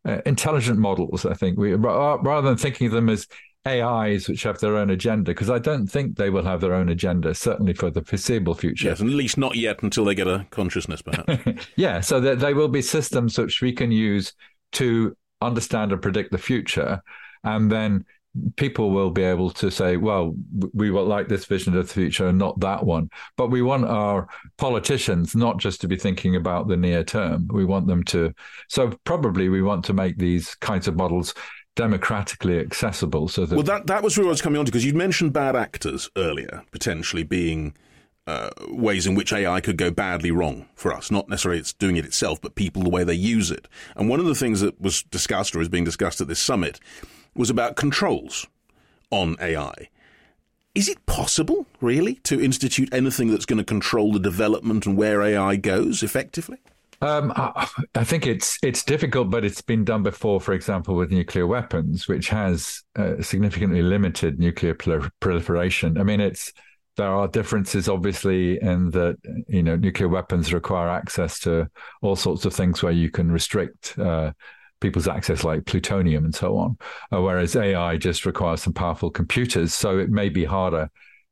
[0.06, 1.26] uh, intelligent models.
[1.26, 3.28] I think we rather than thinking of them as
[3.68, 6.90] AIs which have their own agenda, because I don't think they will have their own
[6.90, 8.88] agenda, certainly for the foreseeable future.
[8.88, 11.68] Yes, and at least not yet until they get a consciousness, perhaps.
[11.76, 14.34] yeah, so that they will be systems which we can use
[14.74, 17.02] to understand and predict the future,
[17.44, 18.06] and then
[18.56, 20.36] people will be able to say, well,
[20.74, 23.10] we will like this vision of the future and not that one.
[23.36, 27.48] But we want our politicians not just to be thinking about the near term.
[27.52, 28.34] We want them to,
[28.70, 31.34] so probably we want to make these kinds of models
[31.76, 33.56] democratically accessible so that.
[33.56, 36.10] Well, that, that was where I was coming on to because you'd mentioned bad actors
[36.16, 37.76] earlier, potentially being.
[38.30, 41.10] Uh, ways in which AI could go badly wrong for us.
[41.10, 43.70] Not necessarily it's doing it itself, but people, the way they use it.
[43.96, 46.82] And one of the things that was discussed or is being discussed at this summit
[47.38, 48.48] was about controls
[49.12, 49.90] on AI.
[50.76, 55.24] Is it possible, really, to institute anything that's going to control the development and where
[55.24, 56.60] AI goes effectively?
[57.02, 60.42] Um, I, I, think it's it's difficult, but it's been done before.
[60.42, 64.76] For example, with nuclear weapons, which has uh, significantly limited nuclear
[65.20, 66.00] proliferation.
[66.00, 66.54] I mean, it's
[66.96, 71.70] there are differences, obviously, in that you know nuclear weapons require access to
[72.02, 74.32] all sorts of things where you can restrict uh,
[74.80, 76.78] people's access like plutonium and so on.
[77.12, 80.90] Uh, whereas AI just requires some powerful computers, so it may be harder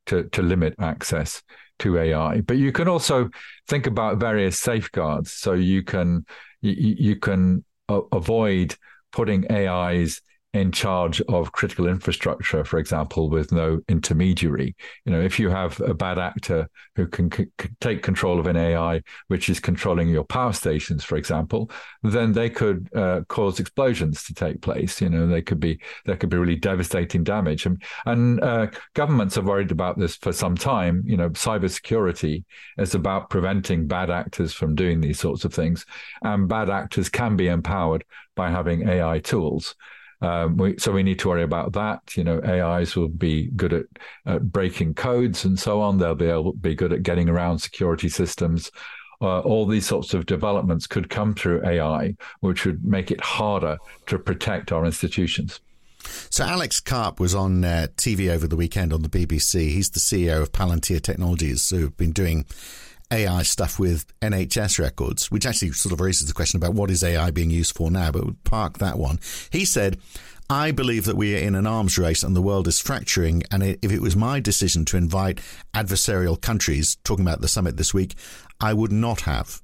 [0.07, 1.41] to to limit access
[1.79, 2.41] to AI.
[2.41, 3.29] But you can also
[3.67, 6.25] think about various safeguards, so you can
[6.61, 8.75] you, you can avoid
[9.11, 10.21] putting AIs
[10.55, 14.73] in charge of critical infrastructure, for example, with no intermediary.
[15.03, 17.47] You know, if you have a bad actor who can c-
[17.81, 21.69] take control of an AI which is controlling your power stations, for example,
[22.03, 25.01] then they could uh, cause explosions to take place.
[25.01, 29.35] You know, they could be there could be really devastating damage, and and uh, governments
[29.35, 31.03] have worried about this for some time.
[31.05, 32.45] You know, cybersecurity
[32.77, 35.85] is about preventing bad actors from doing these sorts of things,
[36.21, 38.05] and bad actors can be empowered
[38.37, 39.75] by having AI tools.
[40.21, 42.15] Um, we, so we need to worry about that.
[42.15, 43.85] You know, AIs will be good at,
[44.25, 45.97] at breaking codes and so on.
[45.97, 48.71] They'll be able be good at getting around security systems.
[49.21, 53.77] Uh, all these sorts of developments could come through AI, which would make it harder
[54.07, 55.61] to protect our institutions.
[56.29, 59.69] So Alex Karp was on uh, TV over the weekend on the BBC.
[59.69, 62.45] He's the CEO of Palantir Technologies, who've been doing
[63.11, 67.03] AI stuff with NHS records, which actually sort of raises the question about what is
[67.03, 69.19] AI being used for now, but we'll park that one.
[69.51, 69.97] He said,
[70.49, 73.43] I believe that we are in an arms race and the world is fracturing.
[73.49, 75.39] And if it was my decision to invite
[75.73, 78.15] adversarial countries, talking about the summit this week,
[78.59, 79.61] I would not have.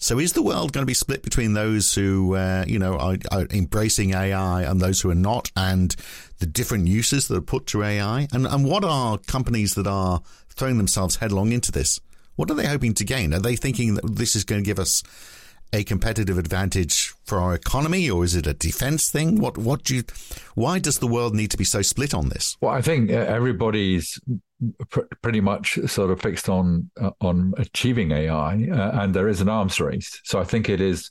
[0.00, 3.16] So is the world going to be split between those who, uh, you know, are,
[3.32, 5.94] are, embracing AI and those who are not, and
[6.38, 8.28] the different uses that are put to AI?
[8.32, 12.00] And, and what are companies that are throwing themselves headlong into this?
[12.38, 13.34] What are they hoping to gain?
[13.34, 15.02] Are they thinking that this is going to give us
[15.72, 19.40] a competitive advantage for our economy, or is it a defense thing?
[19.40, 20.04] What what do you?
[20.54, 22.56] Why does the world need to be so split on this?
[22.60, 24.20] Well, I think uh, everybody's
[24.88, 29.40] pr- pretty much sort of fixed on uh, on achieving AI, uh, and there is
[29.40, 30.20] an arms race.
[30.22, 31.10] So I think it is.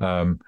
[0.00, 0.38] Um,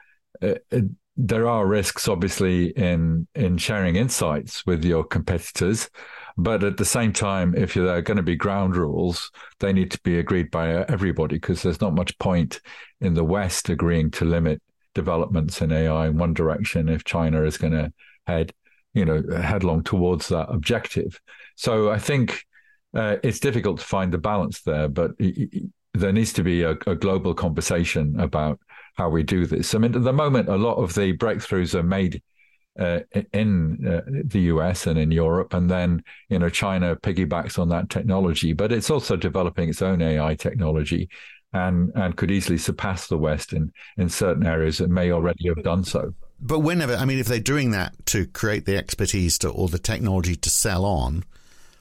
[0.42, 0.84] it, uh, it,
[1.16, 5.88] there are risks, obviously, in in sharing insights with your competitors.
[6.36, 9.90] But at the same time, if there are going to be ground rules, they need
[9.92, 12.60] to be agreed by everybody because there's not much point
[13.00, 14.62] in the West agreeing to limit
[14.94, 17.92] developments in AI in one direction if China is going to
[18.26, 18.52] head,
[18.94, 21.20] you know, headlong towards that objective.
[21.56, 22.44] So I think
[22.94, 25.12] uh, it's difficult to find the balance there, but
[25.94, 28.58] there needs to be a, a global conversation about
[28.94, 29.74] how we do this.
[29.74, 32.22] I mean, at the moment, a lot of the breakthroughs are made
[32.78, 33.00] uh,
[33.32, 37.90] in uh, the US and in Europe, and then you know China piggybacks on that
[37.90, 41.08] technology, but it's also developing its own AI technology,
[41.52, 45.62] and and could easily surpass the West in in certain areas and may already have
[45.62, 46.14] done so.
[46.40, 49.78] But whenever, I mean, if they're doing that to create the expertise to or the
[49.78, 51.24] technology to sell on,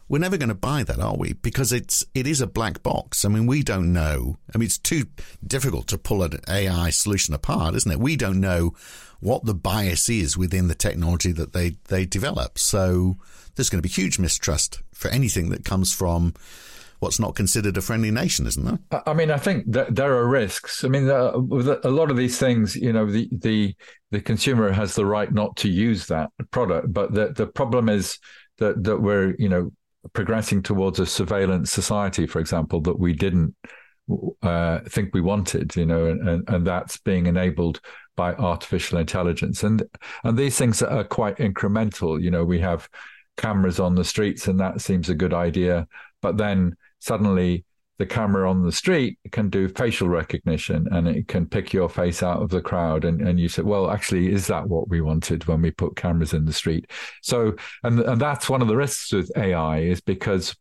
[0.09, 1.33] we're never going to buy that, are we?
[1.33, 3.23] Because it's it is a black box.
[3.23, 4.37] I mean, we don't know.
[4.53, 5.05] I mean, it's too
[5.45, 7.99] difficult to pull an AI solution apart, isn't it?
[7.99, 8.73] We don't know
[9.19, 12.57] what the bias is within the technology that they they develop.
[12.57, 13.17] So
[13.55, 16.33] there's going to be huge mistrust for anything that comes from
[16.99, 19.01] what's not considered a friendly nation, isn't there?
[19.05, 20.83] I mean, I think that there are risks.
[20.83, 23.75] I mean, uh, a lot of these things, you know, the the
[24.11, 28.17] the consumer has the right not to use that product, but the the problem is
[28.57, 29.71] that that we're you know
[30.13, 33.55] progressing towards a surveillance society, for example, that we didn't
[34.41, 37.79] uh, think we wanted, you know, and, and that's being enabled
[38.15, 39.83] by artificial intelligence, and
[40.23, 42.21] and these things are quite incremental.
[42.21, 42.89] You know, we have
[43.37, 45.87] cameras on the streets, and that seems a good idea,
[46.21, 47.63] but then suddenly
[47.99, 52.23] the camera on the street can do facial recognition and it can pick your face
[52.23, 55.45] out of the crowd and, and you say well actually is that what we wanted
[55.45, 56.89] when we put cameras in the street
[57.21, 60.55] so and and that's one of the risks with ai is because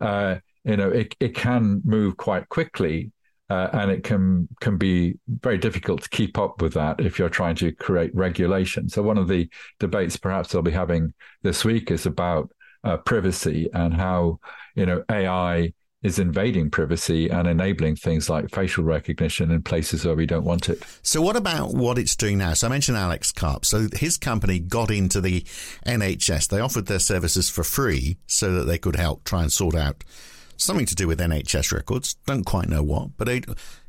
[0.00, 3.10] uh, you know it, it can move quite quickly
[3.48, 7.28] uh, and it can can be very difficult to keep up with that if you're
[7.28, 8.88] trying to create regulation.
[8.88, 12.50] So one of the debates perhaps they'll be having this week is about
[12.82, 14.40] uh, privacy and how
[14.74, 15.72] you know AI
[16.06, 20.68] is invading privacy and enabling things like facial recognition in places where we don't want
[20.68, 20.82] it.
[21.02, 22.54] So, what about what it's doing now?
[22.54, 23.64] So, I mentioned Alex Karp.
[23.64, 25.42] So, his company got into the
[25.84, 26.48] NHS.
[26.48, 30.04] They offered their services for free so that they could help try and sort out
[30.56, 32.14] something to do with NHS records.
[32.26, 33.28] Don't quite know what, but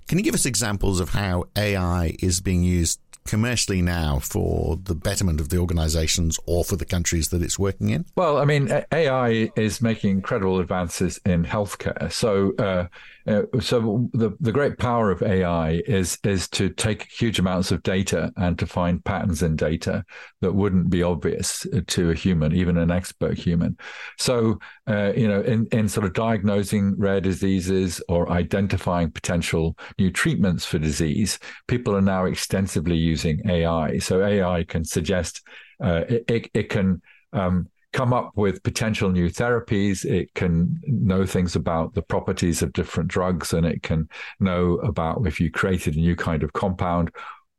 [0.08, 4.96] can you give us examples of how AI is being used commercially now for the
[4.96, 8.06] betterment of the organizations or for the countries that it's working in?
[8.16, 12.12] Well, I mean, AI is making incredible advances in healthcare.
[12.12, 12.88] So, uh,
[13.28, 17.84] uh, so the the great power of AI is is to take huge amounts of
[17.84, 20.06] data and to find patterns in data
[20.40, 23.78] that wouldn't be obvious to a human, even an expert human.
[24.18, 30.10] So, uh, you know, in in sort of diagnosing rare diseases or identifying potential new
[30.10, 31.38] treatments for disease,
[31.68, 33.98] people are now extensively using AI.
[34.00, 35.42] So AI can suggest
[35.84, 37.02] uh, it, it, it can
[37.34, 40.06] um, come up with potential new therapies.
[40.06, 45.26] It can know things about the properties of different drugs, and it can know about
[45.26, 47.12] if you created a new kind of compound,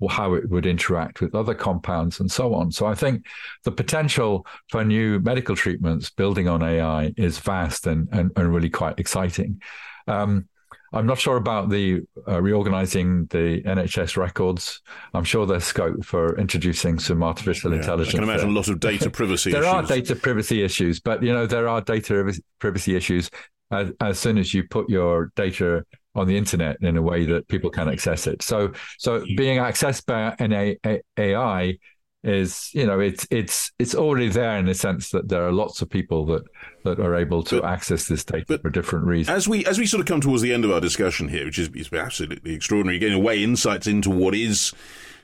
[0.08, 2.70] how it would interact with other compounds, and so on.
[2.70, 3.26] So I think
[3.64, 8.70] the potential for new medical treatments building on AI is vast and and, and really
[8.70, 9.60] quite exciting.
[10.06, 10.48] Um,
[10.92, 14.80] I'm not sure about the uh, reorganizing the NHS records.
[15.14, 18.14] I'm sure there's scope for introducing some artificial yeah, intelligence.
[18.14, 18.54] I can imagine there.
[18.54, 19.74] a lot of data privacy there issues.
[19.74, 23.30] are data privacy issues, but you know there are data privacy issues
[23.70, 27.46] as, as soon as you put your data on the internet in a way that
[27.48, 28.42] people can access it.
[28.42, 30.76] So so being accessed by an
[31.18, 31.78] AI
[32.24, 35.80] is you know it's it's it's already there in the sense that there are lots
[35.80, 36.42] of people that
[36.82, 39.36] that are able to but, access this data for different reasons.
[39.36, 41.58] As we as we sort of come towards the end of our discussion here, which
[41.58, 44.72] is, is absolutely extraordinary, getting away insights into what is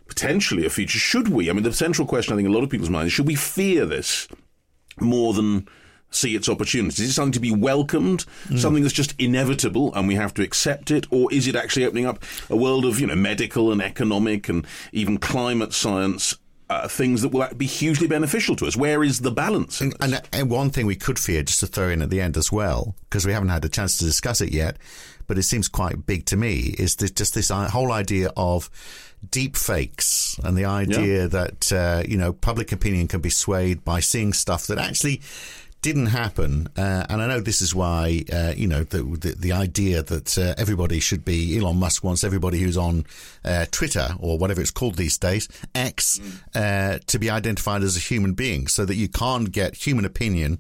[0.06, 0.98] potentially a future.
[0.98, 1.50] Should we?
[1.50, 3.26] I mean, the central question I think in a lot of people's minds is: should
[3.26, 4.28] we fear this
[5.00, 5.66] more than
[6.10, 7.00] see its opportunities?
[7.00, 8.56] Is it something to be welcomed, mm.
[8.56, 12.06] something that's just inevitable and we have to accept it, or is it actually opening
[12.06, 16.38] up a world of you know medical and economic and even climate science
[16.74, 18.76] uh, things that will be hugely beneficial to us.
[18.76, 19.80] Where is the balance?
[19.80, 22.36] And, and, and, one thing we could fear, just to throw in at the end
[22.36, 24.76] as well, because we haven't had a chance to discuss it yet,
[25.26, 28.70] but it seems quite big to me, is this, just this whole idea of
[29.30, 31.26] deep fakes and the idea yeah.
[31.26, 35.22] that uh, you know public opinion can be swayed by seeing stuff that actually
[35.84, 39.52] didn't happen, uh, and I know this is why uh, you know the, the, the
[39.52, 43.04] idea that uh, everybody should be Elon Musk wants everybody who's on
[43.44, 46.18] uh, Twitter or whatever it's called these days X
[46.54, 47.04] mm.
[47.04, 50.58] to be identified as a human being, so that you can't get human opinion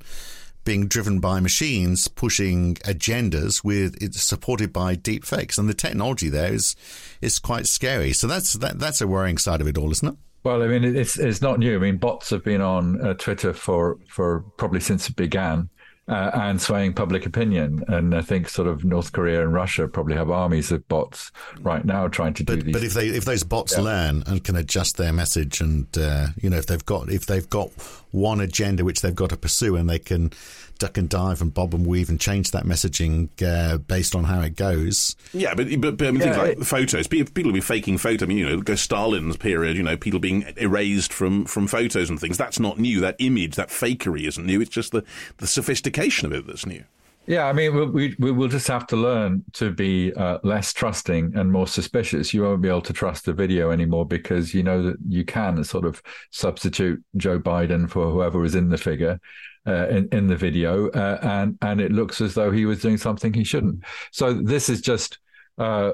[0.64, 6.28] being driven by machines pushing agendas with it's supported by deep fakes, and the technology
[6.28, 6.76] there is
[7.22, 8.12] is quite scary.
[8.12, 10.16] So that's that, that's a worrying side of it all, isn't it?
[10.44, 11.74] Well, I mean, it's it's not new.
[11.74, 15.70] I mean, bots have been on uh, Twitter for for probably since it began.
[16.06, 17.82] Uh, and swaying public opinion.
[17.88, 21.82] And I think sort of North Korea and Russia probably have armies of bots right
[21.82, 22.74] now trying to but, do these.
[22.74, 23.84] But if they if those bots yeah.
[23.84, 27.48] learn and can adjust their message, and uh, you know if they've got if they've
[27.48, 27.70] got
[28.10, 30.30] one agenda which they've got to pursue, and they can
[30.78, 34.40] duck and dive and bob and weave and change that messaging uh, based on how
[34.40, 35.16] it goes.
[35.32, 37.98] Yeah, but but, but I mean, yeah, things like it, photos, people will be faking
[37.98, 38.22] photos.
[38.22, 39.76] I mean, you know, go Stalin's period.
[39.76, 42.36] You know, people being erased from from photos and things.
[42.36, 43.00] That's not new.
[43.00, 44.60] That image, that fakery, isn't new.
[44.60, 45.04] It's just the
[45.38, 46.84] the sophistication of it that's new.
[47.26, 51.32] Yeah, I mean, we, we will just have to learn to be uh, less trusting
[51.34, 52.34] and more suspicious.
[52.34, 55.64] You won't be able to trust the video anymore because you know that you can
[55.64, 59.18] sort of substitute Joe Biden for whoever is in the figure.
[59.66, 62.98] Uh, in in the video, uh, and and it looks as though he was doing
[62.98, 63.82] something he shouldn't.
[64.12, 65.18] So this is just
[65.56, 65.92] uh,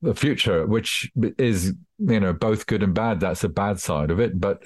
[0.00, 3.20] the future, which is you know both good and bad.
[3.20, 4.62] That's a bad side of it, but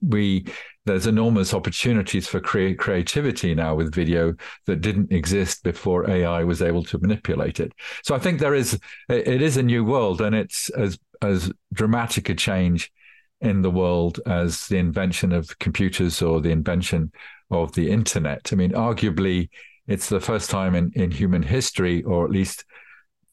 [0.00, 0.46] we
[0.84, 4.34] there's enormous opportunities for create creativity now with video
[4.66, 7.72] that didn't exist before AI was able to manipulate it.
[8.02, 12.28] So I think there is it is a new world, and it's as as dramatic
[12.28, 12.92] a change
[13.40, 17.12] in the world as the invention of computers or the invention
[17.50, 18.50] of the internet.
[18.52, 19.48] I mean, arguably,
[19.86, 22.64] it's the first time in, in human history, or at least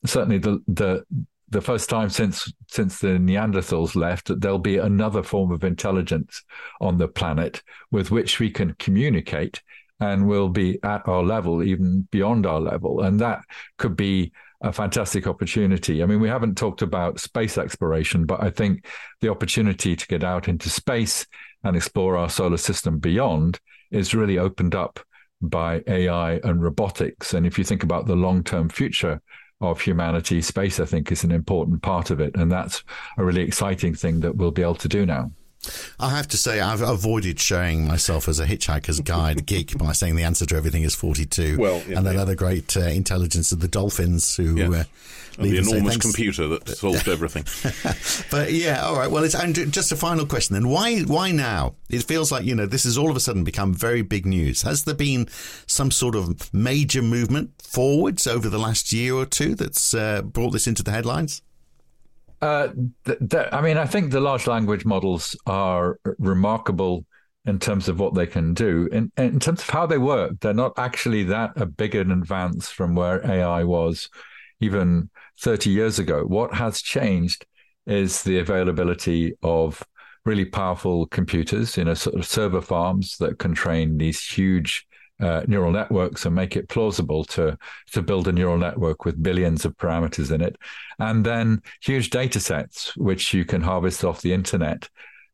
[0.05, 1.03] certainly the the
[1.49, 6.43] the first time since since the Neanderthals left that there'll be another form of intelligence
[6.79, 9.61] on the planet with which we can communicate
[9.99, 13.41] and will be at our level, even beyond our level, and that
[13.77, 14.31] could be
[14.63, 16.01] a fantastic opportunity.
[16.01, 18.85] I mean, we haven't talked about space exploration, but I think
[19.19, 21.25] the opportunity to get out into space
[21.63, 23.59] and explore our solar system beyond
[23.91, 24.99] is really opened up
[25.41, 27.33] by AI and robotics.
[27.33, 29.21] And if you think about the long term future
[29.59, 32.35] of humanity, space, I think, is an important part of it.
[32.35, 32.83] And that's
[33.17, 35.31] a really exciting thing that we'll be able to do now.
[35.99, 40.15] I have to say, I've avoided showing myself as a hitchhiker's guide geek by saying
[40.15, 41.57] the answer to everything is 42.
[41.57, 42.21] Well, yeah, and that yeah.
[42.21, 44.57] other great uh, intelligence of the dolphins who.
[44.57, 44.69] Yeah.
[44.69, 44.83] Uh,
[45.37, 47.45] the enormous computer that solved everything.
[48.31, 49.09] but yeah, all right.
[49.09, 50.67] Well, it's and just a final question then.
[50.67, 51.75] Why why now?
[51.89, 54.63] It feels like you know this has all of a sudden become very big news.
[54.63, 55.27] Has there been
[55.67, 60.51] some sort of major movement forwards over the last year or two that's uh, brought
[60.51, 61.41] this into the headlines?
[62.41, 62.69] Uh,
[63.05, 67.05] th- th- I mean, I think the large language models are remarkable
[67.45, 68.87] in terms of what they can do.
[68.91, 72.69] In, in terms of how they work, they're not actually that a big an advance
[72.69, 74.09] from where AI was
[74.59, 76.23] even 30 years ago.
[76.23, 77.45] What has changed
[77.87, 79.83] is the availability of
[80.23, 84.87] really powerful computers, you know, sort of server farms that can train these huge
[85.21, 87.57] uh, neural networks and make it plausible to
[87.91, 90.57] to build a neural network with billions of parameters in it,
[90.99, 94.89] and then huge data sets which you can harvest off the internet.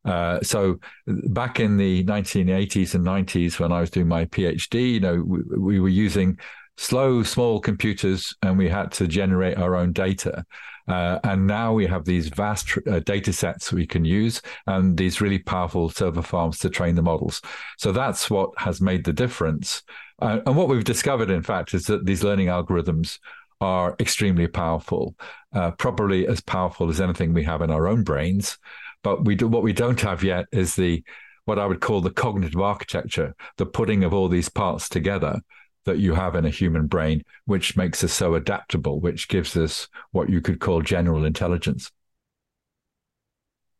[0.05, 4.99] Uh, so back in the 1980s and 90s, when I was doing my PhD, you
[5.01, 6.37] know, we, we were using
[6.77, 10.45] slow, small computers, and we had to generate our own data.
[10.87, 15.19] Uh, and now we have these vast uh, data sets we can use and these
[15.21, 17.41] really powerful server farms to train the models.
[17.77, 19.83] So that's what has made the difference.
[20.21, 23.19] Uh, and what we've discovered, in fact, is that these learning algorithms
[23.59, 25.15] are extremely powerful,
[25.53, 28.57] uh, probably as powerful as anything we have in our own brains.
[29.03, 31.03] But we do, what we don't have yet is the
[31.45, 35.41] what I would call the cognitive architecture, the putting of all these parts together
[35.87, 39.87] that you have in a human brain, which makes us so adaptable, which gives us
[40.11, 41.91] what you could call general intelligence.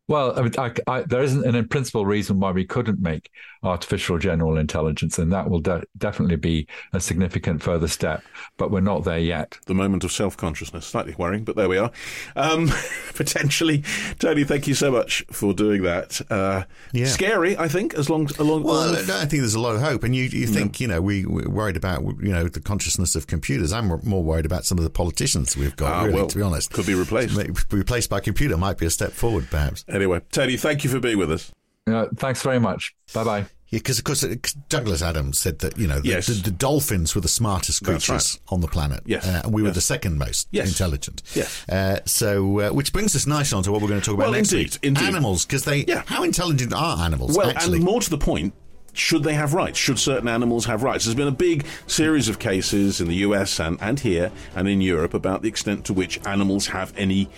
[0.08, 3.30] Well, I mean, I, I, there isn't an in principle reason why we couldn't make
[3.62, 8.24] artificial general intelligence, and that will de- definitely be a significant further step.
[8.56, 9.58] But we're not there yet.
[9.66, 11.92] The moment of self consciousness, slightly worrying, but there we are.
[12.38, 12.72] Um,
[13.16, 13.84] potentially,
[14.20, 16.22] Tony, thank you so much for doing that.
[16.32, 17.06] Uh, yeah.
[17.06, 18.64] Scary, I think, as long along.
[18.64, 20.84] Well, I think there's a lot of hope, and you you think yeah.
[20.86, 23.74] you know we we're worried about you know the consciousness of computers.
[23.74, 25.92] I'm more worried about some of the politicians we've got.
[25.92, 27.36] Ah, really, well, to be honest, could be replaced.
[27.72, 29.84] Replaced by computer might be a step forward, perhaps.
[29.98, 31.52] Anyway, Tony, thank you for being with us.
[31.88, 32.96] Uh, thanks very much.
[33.16, 33.46] Bye bye.
[33.70, 34.22] Yeah, because of course
[34.70, 36.28] Douglas Adams said that you know the, yes.
[36.28, 38.54] the, the dolphins were the smartest creatures right.
[38.54, 39.28] on the planet, yes.
[39.28, 40.68] Uh, and we were the second most yes.
[40.70, 41.24] intelligent.
[41.34, 41.68] Yes.
[41.68, 44.26] Uh, so, uh, which brings us nicely on to what we're going to talk about
[44.26, 45.04] well, next indeed, week: indeed.
[45.04, 45.46] animals.
[45.46, 46.04] Because they, yeah.
[46.06, 47.36] how intelligent are animals?
[47.36, 47.78] Well, actually?
[47.78, 48.54] and more to the point,
[48.98, 49.78] should they have rights?
[49.78, 51.06] Should certain animals have rights?
[51.06, 54.82] There's been a big series of cases in the US and, and here and in
[54.82, 57.30] Europe about the extent to which animals have any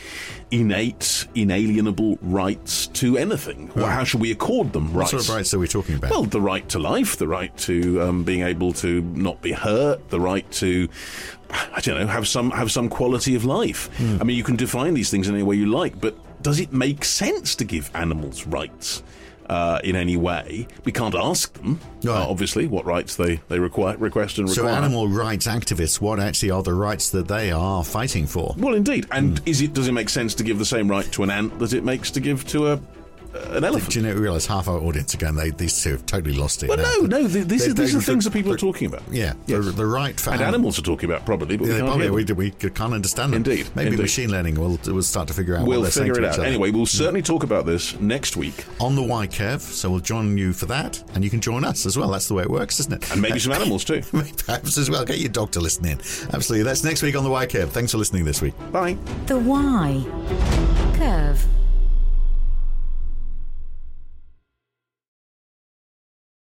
[0.52, 3.72] innate, inalienable rights to anything.
[3.76, 5.14] Well, how should we accord them rights?
[5.14, 6.12] What sort of rights are we talking about?
[6.12, 10.10] Well, the right to life, the right to um, being able to not be hurt,
[10.10, 10.88] the right to
[11.52, 13.90] I don't know, have some have some quality of life.
[13.98, 14.22] Mm.
[14.22, 16.72] I mean, you can define these things in any way you like, but does it
[16.72, 19.04] make sense to give animals rights?
[19.50, 20.68] Uh, in any way.
[20.86, 22.16] We can't ask them, right.
[22.16, 24.68] uh, obviously, what rights they, they require, request and require.
[24.68, 28.56] So, animal rights activists, what actually are the rights that they are fighting for?
[28.58, 29.08] Well, indeed.
[29.12, 29.48] And mm.
[29.48, 31.74] is it does it make sense to give the same right to an ant that
[31.74, 32.80] it makes to give to a
[33.34, 33.94] an elephant.
[33.94, 36.70] Do you know, realise half our audience again, they, these two have totally lost it.
[36.70, 37.08] Well, now.
[37.08, 37.28] no, no.
[37.28, 39.04] th- This They- is, these they- are things that people are talking about.
[39.12, 39.66] Yeah, Yes.
[39.66, 42.26] the, the right for and animals are talking about probably, but Yeah, we can't probably
[42.26, 43.38] hear we, we can't understand them.
[43.38, 44.02] Indeed, Maybe indeed.
[44.02, 45.66] machine learning will will start to figure out.
[45.66, 46.46] We'll what they're saying figure it out.
[46.46, 50.38] Anyway, we'll certainly talk about this next week, on the Why Curve, so we'll join
[50.38, 52.10] you for that, and you can join us as well.
[52.10, 53.12] That's the way it works, isn't it?
[53.12, 54.02] and maybe some animals too.
[54.46, 55.06] Perhaps as well.
[55.06, 55.98] Get your dog to listen in.
[56.34, 56.64] Absolutely.
[56.64, 57.72] That's next week on the Why Curve.
[57.72, 58.54] Thanks for listening this week.
[58.72, 58.98] Bye.
[59.28, 60.04] The Why.